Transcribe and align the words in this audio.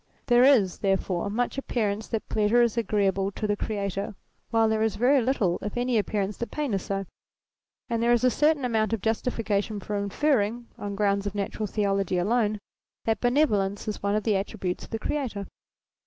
There 0.25 0.43
is, 0.43 0.79
therefore, 0.79 1.29
much 1.29 1.59
appearance 1.59 2.07
that 2.07 2.27
pleasure 2.27 2.63
is 2.63 2.75
agreeable 2.75 3.29
to 3.33 3.45
the 3.45 3.55
Creator, 3.55 4.15
while 4.49 4.67
there 4.67 4.81
is 4.81 4.95
very 4.95 5.21
little 5.21 5.59
if 5.61 5.77
any 5.77 5.99
appearance 5.99 6.37
that 6.37 6.49
pain 6.49 6.73
is 6.73 6.81
so: 6.81 7.05
and 7.87 8.01
there 8.01 8.11
is 8.11 8.23
a 8.23 8.31
certain 8.31 8.65
amount 8.65 8.93
of 8.93 9.01
justification 9.03 9.79
for 9.79 9.95
inferring, 9.95 10.65
on 10.75 10.95
grounds 10.95 11.27
of 11.27 11.35
Natural 11.35 11.67
Theology 11.67 12.17
alone, 12.17 12.57
that 13.05 13.21
benevolence 13.21 13.87
is 13.87 14.01
one 14.01 14.15
of 14.15 14.23
the 14.23 14.31
attri 14.33 14.59
butes 14.59 14.83
of 14.85 14.89
the 14.89 14.97
Creator. 14.97 15.45